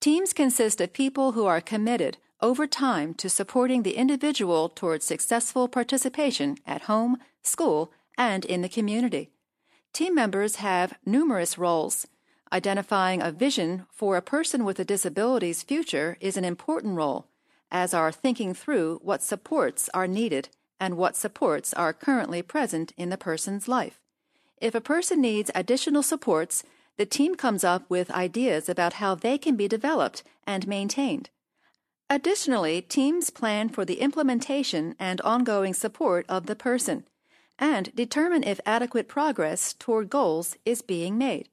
Teams 0.00 0.32
consist 0.32 0.80
of 0.80 0.92
people 0.92 1.32
who 1.32 1.44
are 1.44 1.60
committed 1.60 2.16
over 2.40 2.66
time 2.66 3.14
to 3.14 3.28
supporting 3.28 3.82
the 3.82 3.96
individual 3.96 4.68
towards 4.68 5.04
successful 5.04 5.68
participation 5.68 6.56
at 6.66 6.82
home, 6.82 7.18
school, 7.42 7.92
and 8.18 8.44
in 8.44 8.62
the 8.62 8.68
community. 8.68 9.30
Team 9.92 10.14
members 10.14 10.56
have 10.56 10.98
numerous 11.06 11.56
roles. 11.56 12.06
Identifying 12.52 13.22
a 13.22 13.30
vision 13.30 13.86
for 13.90 14.16
a 14.16 14.22
person 14.22 14.64
with 14.64 14.78
a 14.78 14.84
disability's 14.84 15.62
future 15.62 16.16
is 16.20 16.36
an 16.36 16.44
important 16.44 16.96
role, 16.96 17.28
as 17.70 17.94
are 17.94 18.12
thinking 18.12 18.54
through 18.54 19.00
what 19.02 19.22
supports 19.22 19.88
are 19.94 20.06
needed 20.06 20.48
and 20.80 20.96
what 20.96 21.16
supports 21.16 21.72
are 21.74 21.92
currently 21.92 22.42
present 22.42 22.92
in 22.96 23.10
the 23.10 23.16
person's 23.16 23.68
life. 23.68 24.00
If 24.64 24.74
a 24.74 24.80
person 24.80 25.20
needs 25.20 25.50
additional 25.54 26.02
supports, 26.02 26.64
the 26.96 27.04
team 27.04 27.34
comes 27.34 27.64
up 27.64 27.84
with 27.90 28.10
ideas 28.10 28.66
about 28.66 28.94
how 28.94 29.14
they 29.14 29.36
can 29.36 29.56
be 29.56 29.68
developed 29.68 30.22
and 30.46 30.66
maintained. 30.66 31.28
Additionally, 32.08 32.80
teams 32.80 33.28
plan 33.28 33.68
for 33.68 33.84
the 33.84 34.00
implementation 34.00 34.94
and 34.98 35.20
ongoing 35.20 35.74
support 35.74 36.24
of 36.30 36.46
the 36.46 36.56
person 36.56 37.04
and 37.58 37.94
determine 37.94 38.42
if 38.42 38.58
adequate 38.64 39.06
progress 39.06 39.74
toward 39.74 40.08
goals 40.08 40.56
is 40.64 40.80
being 40.80 41.18
made. 41.18 41.50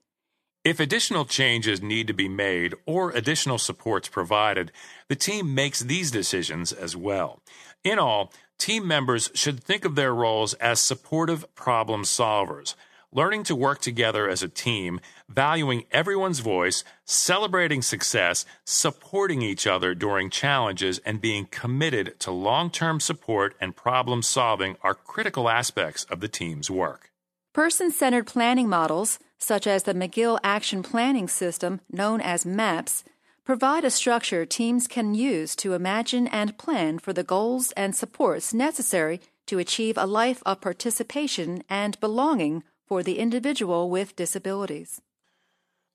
If 0.63 0.80
additional 0.80 1.25
changes 1.25 1.82
need 1.82 2.08
to 2.08 2.13
be 2.13 2.30
made 2.30 2.75
or 2.86 3.12
additional 3.12 3.58
supports 3.58 4.08
provided, 4.08 4.72
the 5.10 5.18
team 5.18 5.53
makes 5.53 5.82
these 5.82 6.12
decisions 6.12 6.72
as 6.72 6.96
well. 6.96 7.41
In 7.84 8.00
all, 8.00 8.32
team 8.58 8.88
members 8.88 9.30
should 9.34 9.62
think 9.62 9.84
of 9.84 9.96
their 9.96 10.15
roles 10.15 10.53
as 10.53 10.80
supportive 10.80 11.53
problem 11.56 12.03
solvers, 12.03 12.74
learning 13.12 13.44
to 13.44 13.56
work 13.56 13.82
together 13.82 14.30
as 14.30 14.44
a 14.44 14.48
team, 14.48 15.00
valuing 15.30 15.84
everyone's 15.91 16.39
voice, 16.39 16.84
celebrating 17.06 17.82
success, 17.82 18.46
supporting 18.65 19.41
each 19.41 19.68
other 19.68 19.94
during 19.94 20.30
challenges, 20.30 21.00
and 21.00 21.22
being 21.22 21.46
committed 21.46 22.20
to 22.20 22.32
long 22.32 22.70
term 22.70 23.00
support 23.00 23.56
and 23.60 23.75
problem 23.75 24.22
solving 24.22 24.75
are 24.82 24.94
critical 24.94 25.50
aspects 25.50 26.03
of 26.06 26.20
the 26.20 26.27
team's 26.27 26.70
work. 26.70 27.12
Person 27.53 27.91
centered 27.91 28.27
planning 28.27 28.70
models, 28.70 29.20
such 29.38 29.68
as 29.68 29.84
the 29.84 29.94
McGill 29.94 30.39
Action 30.44 30.84
Planning 30.84 31.27
System, 31.27 31.82
known 31.91 32.22
as 32.22 32.46
MAPS, 32.46 33.03
Provide 33.44 33.84
a 33.84 33.89
structure 33.89 34.46
teams 34.46 34.88
can 34.88 35.15
use 35.15 35.56
to 35.58 35.74
imagine 35.74 36.27
and 36.27 36.58
plan 36.60 37.00
for 37.00 37.12
the 37.12 37.24
goals 37.24 37.72
and 37.72 37.96
supports 37.96 38.53
necessary 38.53 39.20
to 39.48 39.58
achieve 39.58 39.98
a 39.98 40.06
life 40.06 40.44
of 40.46 40.62
participation 40.62 41.63
and 41.68 42.00
belonging 42.00 42.63
for 42.91 43.03
the 43.03 43.19
individual 43.19 43.89
with 43.89 44.17
disabilities. 44.17 45.00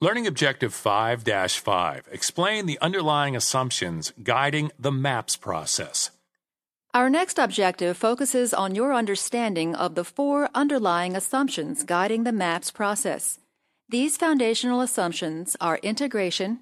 Learning 0.00 0.26
Objective 0.26 0.72
5 0.72 1.24
5 1.24 2.08
Explain 2.10 2.64
the 2.64 2.78
underlying 2.80 3.36
assumptions 3.36 4.14
guiding 4.22 4.70
the 4.78 4.90
MAPS 4.90 5.36
process. 5.36 6.10
Our 6.94 7.10
next 7.10 7.38
objective 7.38 7.98
focuses 7.98 8.54
on 8.54 8.74
your 8.74 8.94
understanding 8.94 9.74
of 9.74 9.94
the 9.94 10.04
four 10.04 10.48
underlying 10.54 11.14
assumptions 11.14 11.84
guiding 11.84 12.24
the 12.24 12.32
MAPS 12.32 12.70
process. 12.70 13.40
These 13.90 14.16
foundational 14.16 14.80
assumptions 14.80 15.54
are 15.60 15.78
integration, 15.82 16.60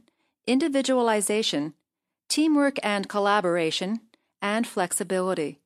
individualization, 0.48 1.74
teamwork 2.28 2.78
and 2.82 3.08
collaboration, 3.08 4.00
and 4.42 4.66
flexibility. 4.66 5.60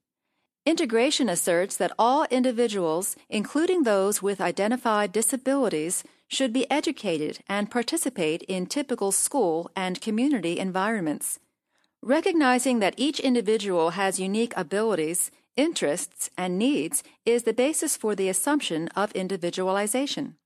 Integration 0.67 1.29
asserts 1.29 1.77
that 1.77 1.93
all 1.99 2.27
individuals, 2.31 3.17
including 3.29 3.85
those 3.85 4.23
with 4.23 4.41
identified 4.41 5.13
disabilities, 5.13 6.05
should 6.29 6.53
be 6.53 6.71
educated 6.71 7.39
and 7.49 7.71
participate 7.71 8.43
in 8.43 8.67
typical 8.67 9.11
school 9.11 9.71
and 9.75 10.01
community 10.01 10.59
environments. 10.59 11.39
Recognizing 12.03 12.81
that 12.81 12.95
each 12.97 13.19
individual 13.19 13.91
has 13.91 14.21
unique 14.21 14.53
abilities, 14.57 15.31
interests, 15.57 16.31
and 16.37 16.59
needs 16.59 17.03
is 17.25 17.43
the 17.43 17.53
basis 17.53 17.97
for 17.97 18.15
the 18.15 18.29
assumption 18.29 18.89
of 18.95 19.11
individualization. 19.13 20.37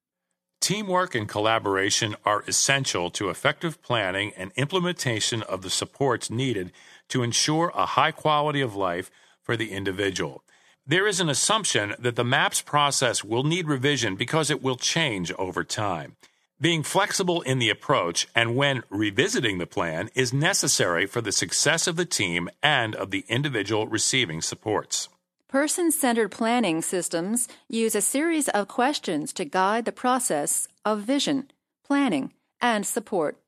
Teamwork 0.60 1.16
and 1.16 1.28
collaboration 1.28 2.14
are 2.24 2.44
essential 2.46 3.10
to 3.10 3.28
effective 3.28 3.82
planning 3.82 4.32
and 4.36 4.52
implementation 4.54 5.42
of 5.42 5.62
the 5.62 5.70
supports 5.70 6.30
needed 6.30 6.70
to 7.08 7.24
ensure 7.24 7.72
a 7.74 7.84
high 7.84 8.12
quality 8.12 8.60
of 8.60 8.76
life 8.76 9.10
for 9.42 9.56
the 9.56 9.72
individual. 9.72 10.44
There 10.86 11.06
is 11.06 11.20
an 11.20 11.28
assumption 11.28 11.94
that 11.98 12.16
the 12.16 12.24
MAPS 12.24 12.62
process 12.62 13.22
will 13.22 13.44
need 13.44 13.68
revision 13.68 14.16
because 14.16 14.50
it 14.50 14.62
will 14.62 14.76
change 14.76 15.32
over 15.32 15.62
time. 15.62 16.16
Being 16.60 16.82
flexible 16.84 17.42
in 17.42 17.58
the 17.58 17.70
approach 17.70 18.28
and 18.36 18.54
when 18.54 18.84
revisiting 18.88 19.58
the 19.58 19.66
plan 19.66 20.10
is 20.14 20.32
necessary 20.32 21.06
for 21.06 21.20
the 21.20 21.32
success 21.32 21.88
of 21.88 21.96
the 21.96 22.04
team 22.04 22.48
and 22.62 22.94
of 22.94 23.10
the 23.10 23.24
individual 23.28 23.88
receiving 23.88 24.40
supports. 24.40 25.08
Person 25.48 25.90
centered 25.90 26.30
planning 26.30 26.80
systems 26.80 27.48
use 27.68 27.94
a 27.96 28.00
series 28.00 28.48
of 28.48 28.68
questions 28.68 29.32
to 29.32 29.44
guide 29.44 29.84
the 29.84 29.92
process 29.92 30.68
of 30.84 31.00
vision, 31.00 31.50
planning, 31.84 32.32
and 32.60 32.86
support. 32.86 33.41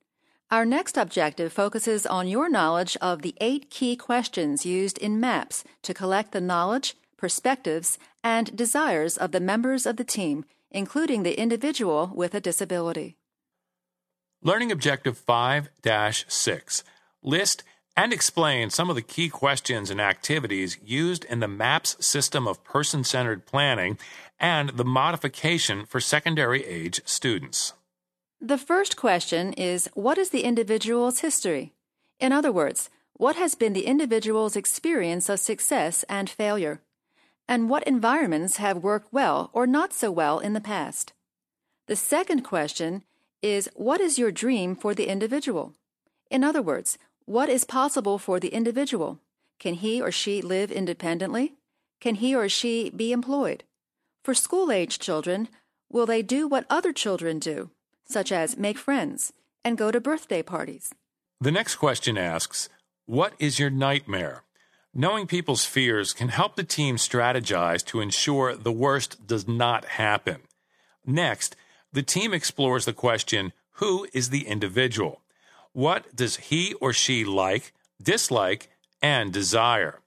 Our 0.51 0.67
next 0.67 0.97
objective 0.97 1.53
focuses 1.53 2.07
on 2.07 2.29
your 2.29 2.49
knowledge 2.49 2.97
of 3.01 3.23
the 3.23 3.35
eight 3.41 3.71
key 3.71 3.97
questions 3.97 4.67
used 4.67 4.99
in 4.99 5.19
MAPS 5.19 5.65
to 5.83 5.95
collect 5.95 6.33
the 6.33 6.41
knowledge, 6.41 6.97
perspectives, 7.17 7.99
and 8.23 8.55
desires 8.55 9.17
of 9.17 9.33
the 9.33 9.41
members 9.41 9.87
of 9.87 9.97
the 9.97 10.05
team, 10.05 10.45
including 10.71 11.23
the 11.23 11.41
individual 11.41 12.13
with 12.15 12.35
a 12.35 12.41
disability. 12.41 13.17
Learning 14.43 14.71
Objective 14.71 15.17
5 15.17 15.71
6 16.29 16.85
List 17.23 17.63
and 17.97 18.13
explain 18.13 18.71
some 18.71 18.91
of 18.91 18.97
the 18.97 19.03
key 19.03 19.29
questions 19.29 19.91
and 19.91 20.01
activities 20.01 20.79
used 20.85 21.25
in 21.25 21.41
the 21.41 21.49
MAPS 21.49 21.97
system 22.05 22.47
of 22.47 22.63
person 22.65 23.03
centered 23.05 23.47
planning 23.47 23.99
and 24.39 24.71
the 24.71 24.85
modification 24.85 25.87
for 25.87 26.01
secondary 26.01 26.65
age 26.67 27.01
students. 27.05 27.73
The 28.41 28.59
first 28.59 28.97
question 28.97 29.53
is 29.55 29.89
What 29.95 30.19
is 30.19 30.31
the 30.31 30.45
individual's 30.45 31.21
history? 31.21 31.73
In 32.21 32.33
other 32.33 32.53
words, 32.53 32.91
what 33.15 33.37
has 33.37 33.55
been 33.55 33.73
the 33.73 33.87
individual's 33.87 34.57
experience 34.57 35.29
of 35.29 35.41
success 35.41 36.05
and 36.09 36.29
failure? 36.29 36.81
and 37.49 37.69
what 37.69 37.83
environments 37.85 38.57
have 38.57 38.83
worked 38.83 39.13
well 39.13 39.51
or 39.53 39.67
not 39.67 39.93
so 39.93 40.11
well 40.11 40.39
in 40.39 40.53
the 40.55 40.61
past. 40.61 41.13
The 41.87 41.97
second 41.97 42.43
question 42.43 43.03
is 43.43 43.69
What 43.75 44.01
is 44.01 44.19
your 44.19 44.33
dream 44.33 44.75
for 44.75 44.95
the 44.95 45.09
individual? 45.09 45.75
In 46.31 46.43
other 46.43 46.63
words, 46.63 46.99
what 47.27 47.49
is 47.49 47.65
possible 47.65 48.19
for 48.19 48.41
the 48.41 48.49
individual? 48.49 49.21
Can 49.59 49.75
he 49.75 50.01
or 50.01 50.11
she 50.11 50.43
live 50.43 50.73
independently? 50.73 51.55
Can 52.01 52.17
he 52.17 52.35
or 52.35 52.49
she 52.49 52.91
be 52.91 53.13
employed? 53.13 53.65
For 54.23 54.35
school 54.35 54.73
age 54.73 54.99
children, 54.99 55.49
will 55.91 56.07
they 56.07 56.23
do 56.23 56.49
what 56.49 56.67
other 56.69 56.93
children 56.93 57.39
do, 57.39 57.71
such 58.05 58.33
as 58.33 58.57
make 58.57 58.79
friends 58.79 59.33
and 59.65 59.79
go 59.79 59.91
to 59.91 60.01
birthday 60.01 60.43
parties? 60.43 60.93
The 61.41 61.53
next 61.53 61.77
question 61.77 62.17
asks 62.17 62.69
What 63.07 63.35
is 63.39 63.59
your 63.59 63.71
nightmare? 63.71 64.43
Knowing 64.95 65.27
people's 65.27 65.65
fears 65.65 66.13
can 66.13 66.29
help 66.29 66.55
the 66.55 66.63
team 66.63 66.97
strategize 66.97 67.85
to 67.85 68.01
ensure 68.01 68.55
the 68.55 68.73
worst 68.73 69.27
does 69.27 69.49
not 69.49 69.85
happen. 69.85 70.43
Next, 71.05 71.57
the 71.93 72.03
team 72.03 72.33
explores 72.33 72.85
the 72.85 72.93
question 72.93 73.53
who 73.79 74.07
is 74.13 74.31
the 74.31 74.47
individual? 74.47 75.21
What 75.73 76.15
does 76.15 76.37
he 76.37 76.75
or 76.75 76.93
she 76.93 77.25
like, 77.25 77.73
dislike, 78.01 78.69
and 79.03 79.33
desire? 79.33 80.01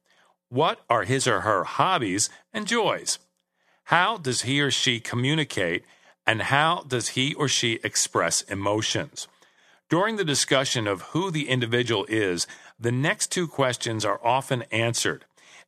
What 0.49 0.79
are 0.89 1.03
his 1.03 1.27
or 1.27 1.41
her 1.41 1.65
hobbies 1.65 2.29
and 2.53 2.65
joys? 2.65 3.19
How 3.86 4.17
does 4.17 4.41
he 4.41 4.62
or 4.62 4.71
she 4.71 5.01
communicate, 5.01 5.83
and 6.28 6.44
how 6.44 6.84
does 6.88 7.10
he 7.10 7.34
or 7.34 7.48
she 7.48 7.80
express 7.84 8.42
emotions? 8.42 9.28
During 9.90 10.18
the 10.18 10.26
discussion 10.26 10.86
of 10.86 11.02
who 11.13 11.32
the 11.32 11.48
individual 11.48 12.06
is, 12.10 12.46
the 12.78 12.92
next 12.92 13.32
two 13.32 13.48
questions 13.48 14.04
are 14.04 14.20
often 14.24 14.63
answered. 14.63 15.24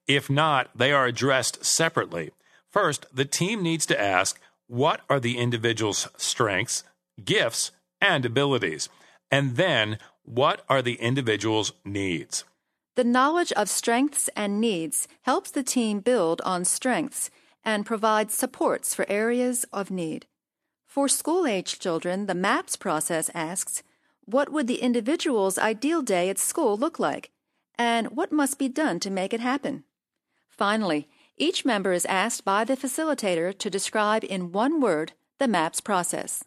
If 0.07 0.29
not, 0.29 0.69
they 0.75 0.91
are 0.91 1.05
addressed 1.05 1.63
separately. 1.63 2.31
First, 2.69 3.05
the 3.13 3.25
team 3.25 3.63
needs 3.63 3.85
to 3.87 3.99
ask 3.99 4.39
what 4.67 5.01
are 5.09 5.19
the 5.19 5.37
individual's 5.37 6.09
strengths, 6.17 6.83
gifts, 7.23 7.71
and 8.01 8.25
abilities? 8.25 8.89
And 9.31 9.55
then, 9.55 9.97
what 10.23 10.63
are 10.67 10.81
the 10.81 10.95
individual's 10.95 11.71
needs? 11.85 12.43
The 12.95 13.03
knowledge 13.03 13.53
of 13.53 13.69
strengths 13.69 14.29
and 14.35 14.59
needs 14.59 15.07
helps 15.21 15.51
the 15.51 15.63
team 15.63 16.01
build 16.01 16.41
on 16.41 16.65
strengths 16.65 17.29
and 17.63 17.85
provides 17.85 18.33
supports 18.33 18.93
for 18.93 19.05
areas 19.09 19.65
of 19.71 19.89
need. 19.89 20.27
For 20.89 21.07
school 21.07 21.45
age 21.45 21.77
children, 21.77 22.25
the 22.25 22.33
MAPS 22.33 22.75
process 22.75 23.29
asks 23.35 23.83
what 24.25 24.51
would 24.51 24.65
the 24.65 24.81
individual's 24.81 25.59
ideal 25.59 26.01
day 26.01 26.29
at 26.29 26.39
school 26.39 26.75
look 26.75 26.97
like? 26.97 27.29
And 27.77 28.07
what 28.17 28.31
must 28.31 28.57
be 28.57 28.69
done 28.69 28.99
to 29.01 29.11
make 29.11 29.31
it 29.31 29.39
happen? 29.39 29.83
Finally, 30.47 31.07
each 31.37 31.63
member 31.63 31.93
is 31.93 32.07
asked 32.07 32.43
by 32.43 32.63
the 32.63 32.75
facilitator 32.75 33.55
to 33.59 33.69
describe 33.69 34.23
in 34.23 34.51
one 34.51 34.81
word 34.81 35.13
the 35.37 35.47
MAPS 35.47 35.79
process. 35.79 36.43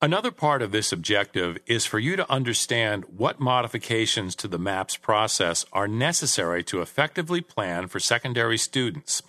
Another 0.00 0.30
part 0.30 0.62
of 0.62 0.72
this 0.72 0.90
objective 0.90 1.58
is 1.66 1.84
for 1.84 1.98
you 1.98 2.16
to 2.16 2.32
understand 2.32 3.04
what 3.14 3.38
modifications 3.38 4.34
to 4.36 4.48
the 4.48 4.58
MAPS 4.58 4.96
process 4.96 5.66
are 5.74 5.86
necessary 5.88 6.64
to 6.64 6.80
effectively 6.80 7.42
plan 7.42 7.86
for 7.86 8.00
secondary 8.00 8.56
students. 8.56 9.22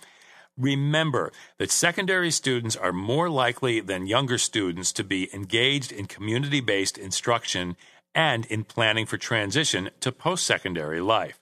Remember 0.56 1.32
that 1.58 1.70
secondary 1.70 2.30
students 2.30 2.76
are 2.76 2.92
more 2.92 3.30
likely 3.30 3.80
than 3.80 4.06
younger 4.06 4.38
students 4.38 4.92
to 4.92 5.04
be 5.04 5.32
engaged 5.34 5.92
in 5.92 6.06
community 6.06 6.60
based 6.60 6.98
instruction 6.98 7.76
and 8.14 8.44
in 8.46 8.64
planning 8.64 9.06
for 9.06 9.16
transition 9.16 9.90
to 10.00 10.12
post 10.12 10.44
secondary 10.44 11.00
life. 11.00 11.40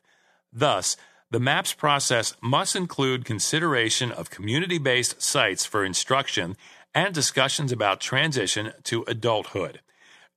Thus, 0.53 0.97
the 1.31 1.41
MAPS 1.41 1.75
process 1.75 2.35
must 2.41 2.75
include 2.75 3.25
consideration 3.25 4.11
of 4.11 4.31
community 4.31 4.79
based 4.79 5.21
sites 5.21 5.67
for 5.67 5.85
instruction 5.85 6.57
and 6.95 7.15
discussions 7.15 7.71
about 7.71 8.01
transition 8.01 8.73
to 8.85 9.05
adulthood. 9.07 9.81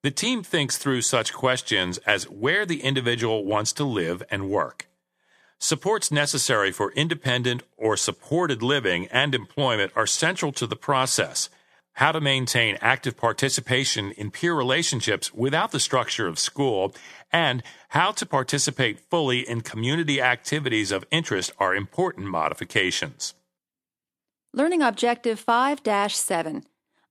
The 0.04 0.12
team 0.12 0.44
thinks 0.44 0.78
through 0.78 1.04
such 1.04 1.34
questions 1.34 1.98
as 2.00 2.30
where 2.30 2.66
the 2.66 2.82
individual 2.82 3.46
wants 3.46 3.72
to 3.74 3.84
live 3.84 4.24
and 4.30 4.50
work. 4.50 4.88
Supports 5.64 6.12
necessary 6.12 6.72
for 6.72 6.92
independent 6.94 7.62
or 7.78 7.96
supported 7.96 8.64
living 8.64 9.06
and 9.12 9.36
employment 9.36 9.92
are 9.96 10.08
central 10.08 10.52
to 10.54 10.66
the 10.66 10.76
process. 10.76 11.52
How 11.94 12.12
to 12.14 12.20
maintain 12.20 12.80
active 12.82 13.16
participation 13.16 14.10
in 14.14 14.32
peer 14.32 14.56
relationships 14.56 15.32
without 15.36 15.72
the 15.72 15.80
structure 15.80 16.28
of 16.28 16.40
school, 16.40 16.96
and 17.32 17.62
how 17.90 18.12
to 18.12 18.26
participate 18.26 19.02
fully 19.12 19.48
in 19.48 19.62
community 19.62 20.20
activities 20.20 20.92
of 20.92 21.06
interest 21.12 21.52
are 21.60 21.76
important 21.76 22.26
modifications. 22.26 23.36
Learning 24.54 24.82
Objective 24.82 25.40
5 25.40 25.82
7 26.12 26.64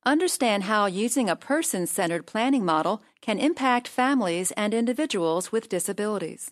Understand 0.05 0.65
how 0.65 0.87
using 0.87 1.31
a 1.31 1.37
person 1.37 1.87
centered 1.87 2.27
planning 2.27 2.65
model 2.65 3.01
can 3.21 3.39
impact 3.39 3.87
families 3.87 4.51
and 4.57 4.75
individuals 4.75 5.53
with 5.53 5.69
disabilities. 5.69 6.51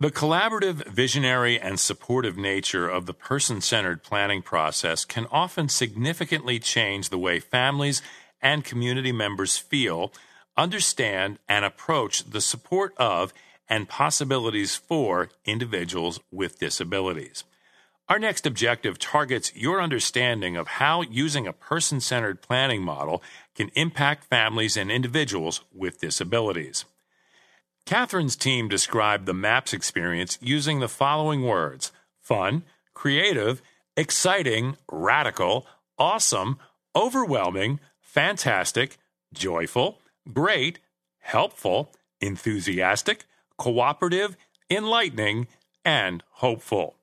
The 0.00 0.10
collaborative, 0.10 0.86
visionary, 0.86 1.60
and 1.60 1.78
supportive 1.78 2.38
nature 2.38 2.88
of 2.88 3.04
the 3.04 3.12
person 3.12 3.60
centered 3.60 4.02
planning 4.02 4.40
process 4.40 5.04
can 5.04 5.26
often 5.30 5.68
significantly 5.68 6.58
change 6.58 7.10
the 7.10 7.18
way 7.18 7.38
families 7.38 8.00
and 8.40 8.64
community 8.64 9.12
members 9.12 9.58
feel, 9.58 10.10
understand 10.56 11.38
and 11.46 11.66
approach 11.66 12.24
the 12.24 12.40
support 12.40 12.94
of 12.96 13.34
and 13.68 13.90
possibilities 13.90 14.74
for 14.74 15.28
individuals 15.44 16.18
with 16.30 16.58
disabilities. 16.58 17.44
Our 18.08 18.18
next 18.18 18.46
objective 18.46 18.98
targets 18.98 19.54
your 19.54 19.82
understanding 19.82 20.56
of 20.56 20.66
how 20.66 21.02
using 21.02 21.46
a 21.46 21.52
person 21.52 22.00
centered 22.00 22.40
planning 22.40 22.82
model 22.82 23.22
can 23.54 23.70
impact 23.74 24.24
families 24.24 24.78
and 24.78 24.90
individuals 24.90 25.60
with 25.74 26.00
disabilities. 26.00 26.86
Catherine's 27.86 28.36
team 28.36 28.68
described 28.68 29.26
the 29.26 29.34
MAPS 29.34 29.72
experience 29.72 30.38
using 30.40 30.80
the 30.80 30.88
following 30.88 31.42
words 31.42 31.92
fun, 32.20 32.62
creative, 32.94 33.60
exciting, 33.96 34.76
radical, 34.90 35.66
awesome, 35.98 36.58
overwhelming, 36.94 37.80
fantastic, 38.00 38.96
joyful, 39.32 40.00
great, 40.32 40.78
helpful, 41.18 41.92
enthusiastic, 42.20 43.24
cooperative, 43.56 44.36
enlightening, 44.70 45.46
and 45.84 46.22
hopeful. 46.34 46.96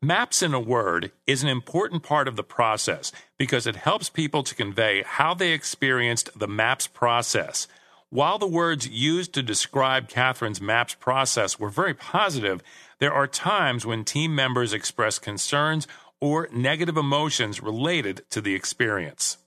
Maps 0.00 0.42
in 0.42 0.52
a 0.52 0.60
word 0.60 1.12
is 1.28 1.44
an 1.44 1.48
important 1.48 2.02
part 2.02 2.26
of 2.26 2.34
the 2.34 2.42
process 2.42 3.12
because 3.38 3.68
it 3.68 3.76
helps 3.76 4.10
people 4.10 4.42
to 4.42 4.54
convey 4.54 5.02
how 5.02 5.32
they 5.32 5.52
experienced 5.52 6.28
the 6.36 6.48
MAPS 6.48 6.88
process. 6.88 7.68
While 8.12 8.36
the 8.36 8.46
words 8.46 8.86
used 8.86 9.32
to 9.32 9.42
describe 9.42 10.06
Catherine's 10.06 10.60
MAPS 10.60 10.96
process 10.96 11.58
were 11.58 11.70
very 11.70 11.94
positive, 11.94 12.60
there 12.98 13.14
are 13.14 13.26
times 13.26 13.86
when 13.86 14.04
team 14.04 14.34
members 14.34 14.74
express 14.74 15.18
concerns 15.18 15.88
or 16.20 16.46
negative 16.52 16.98
emotions 16.98 17.62
related 17.62 18.22
to 18.28 18.42
the 18.42 18.54
experience. 18.54 19.38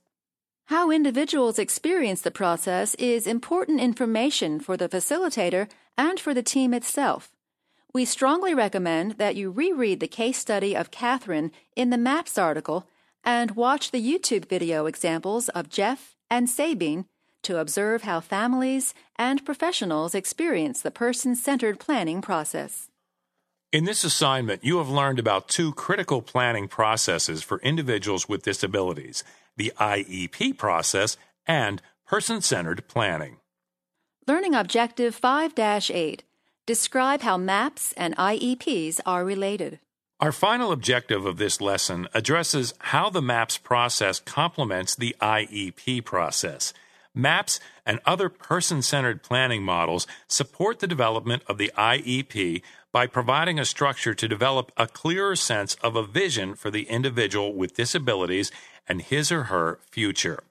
How 0.66 0.90
individuals 0.90 1.60
experience 1.60 2.22
the 2.22 2.32
process 2.32 2.96
is 2.96 3.28
important 3.28 3.82
information 3.82 4.60
for 4.60 4.78
the 4.78 4.90
facilitator 4.90 5.70
and 5.96 6.20
for 6.20 6.34
the 6.34 6.42
team 6.42 6.74
itself. 6.74 7.30
We 7.94 8.04
strongly 8.04 8.56
recommend 8.56 9.20
that 9.20 9.36
you 9.36 9.52
reread 9.52 10.00
the 10.00 10.08
case 10.08 10.40
study 10.40 10.76
of 10.76 10.90
Catherine 10.90 11.52
in 11.76 11.92
the 11.92 12.00
MAPS 12.00 12.40
article 12.40 12.90
and 13.24 13.52
watch 13.52 13.92
the 13.92 14.02
YouTube 14.02 14.50
video 14.50 14.88
examples 14.88 15.50
of 15.50 15.70
Jeff 15.70 16.16
and 16.32 16.50
Sabine 16.50 17.06
to 17.46 17.58
observe 17.58 18.04
how 18.04 18.20
families 18.20 18.94
and 19.16 19.46
professionals 19.46 20.14
experience 20.14 20.82
the 20.82 20.92
person 20.92 21.36
centered 21.36 21.80
planning 21.80 22.22
process. 22.22 22.90
In 23.72 23.86
this 23.86 24.04
assignment, 24.04 24.64
you 24.64 24.78
have 24.78 24.90
learned 24.90 25.20
about 25.20 25.48
two 25.48 25.74
critical 25.74 26.22
planning 26.22 26.68
processes 26.68 27.44
for 27.44 27.60
individuals 27.62 28.30
with 28.30 28.44
disabilities 28.44 29.24
the 29.58 29.72
IEP 29.80 30.58
process 30.58 31.18
and 31.48 31.82
person 32.06 32.42
centered 32.42 32.88
planning. 32.88 33.38
Learning 34.28 34.54
Objective 34.54 35.16
5 35.16 35.54
8 35.58 36.24
Describe 36.66 37.22
how 37.22 37.38
MAPS 37.38 37.94
and 37.94 38.16
IEPs 38.18 39.00
are 39.06 39.24
related. 39.24 39.80
Our 40.20 40.32
final 40.32 40.72
objective 40.72 41.26
of 41.26 41.38
this 41.38 41.62
lesson 41.62 42.08
addresses 42.14 42.74
how 42.80 43.10
the 43.10 43.22
MAPS 43.22 43.58
process 43.58 44.20
complements 44.20 44.96
the 44.96 45.16
IEP 45.22 46.04
process. 46.06 46.74
MAPS 47.16 47.60
and 47.86 48.00
other 48.06 48.30
person 48.30 48.82
centered 48.82 49.24
planning 49.24 49.64
models 49.64 50.06
support 50.28 50.80
the 50.80 50.88
development 50.88 51.44
of 51.48 51.58
the 51.58 51.72
IEP 51.78 52.62
by 52.92 53.08
providing 53.08 53.60
a 53.60 53.66
structure 53.66 54.14
to 54.14 54.28
develop 54.28 54.72
a 54.78 54.88
clearer 54.88 55.36
sense 55.36 55.76
of 55.76 55.96
a 55.96 56.06
vision 56.06 56.56
for 56.56 56.70
the 56.70 56.84
individual 56.84 57.54
with 57.54 57.76
disabilities 57.76 58.52
and 58.88 59.02
his 59.02 59.32
or 59.32 59.44
her 59.44 59.80
future. 59.90 60.44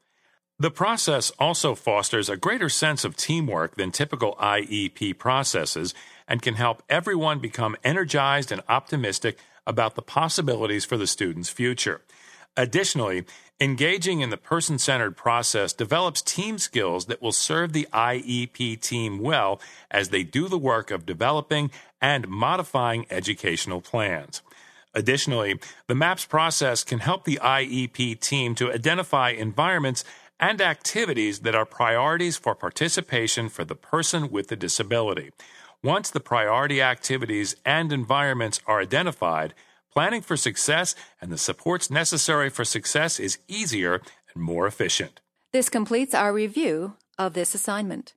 The 0.58 0.70
process 0.70 1.30
also 1.38 1.74
fosters 1.74 2.28
a 2.28 2.36
greater 2.36 2.68
sense 2.68 3.04
of 3.04 3.16
teamwork 3.16 3.76
than 3.76 3.90
typical 3.90 4.36
IEP 4.36 5.18
processes 5.18 5.94
and 6.28 6.42
can 6.42 6.54
help 6.54 6.82
everyone 6.88 7.40
become 7.40 7.76
energized 7.82 8.52
and 8.52 8.62
optimistic 8.68 9.38
about 9.66 9.94
the 9.94 10.02
possibilities 10.02 10.84
for 10.84 10.96
the 10.96 11.06
student's 11.06 11.50
future. 11.50 12.02
Additionally, 12.56 13.24
engaging 13.60 14.20
in 14.20 14.30
the 14.30 14.36
person 14.36 14.78
centered 14.78 15.16
process 15.16 15.72
develops 15.72 16.22
team 16.22 16.58
skills 16.58 17.06
that 17.06 17.20
will 17.20 17.32
serve 17.32 17.72
the 17.72 17.88
IEP 17.92 18.80
team 18.80 19.18
well 19.18 19.60
as 19.90 20.08
they 20.08 20.22
do 20.22 20.48
the 20.48 20.58
work 20.58 20.90
of 20.90 21.06
developing 21.06 21.70
and 22.00 22.28
modifying 22.28 23.06
educational 23.10 23.80
plans. 23.80 24.40
Additionally, 24.94 25.58
the 25.88 25.94
MAPS 25.96 26.26
process 26.26 26.84
can 26.84 27.00
help 27.00 27.24
the 27.24 27.40
IEP 27.42 28.20
team 28.20 28.54
to 28.54 28.72
identify 28.72 29.30
environments 29.30 30.04
and 30.38 30.60
activities 30.60 31.40
that 31.40 31.54
are 31.54 31.66
priorities 31.66 32.36
for 32.36 32.54
participation 32.54 33.48
for 33.48 33.64
the 33.64 33.74
person 33.74 34.30
with 34.30 34.48
the 34.48 34.56
disability. 34.56 35.32
Once 35.82 36.10
the 36.10 36.20
priority 36.20 36.80
activities 36.80 37.56
and 37.64 37.92
environments 37.92 38.60
are 38.66 38.80
identified, 38.80 39.52
planning 39.94 40.22
for 40.22 40.36
success 40.36 40.94
and 41.20 41.30
the 41.30 41.38
supports 41.38 41.90
necessary 41.90 42.50
for 42.50 42.64
success 42.64 43.20
is 43.20 43.38
easier 43.48 44.02
and 44.34 44.42
more 44.42 44.66
efficient. 44.66 45.20
This 45.52 45.68
completes 45.68 46.14
our 46.14 46.32
review 46.32 46.96
of 47.16 47.34
this 47.34 47.54
assignment. 47.54 48.14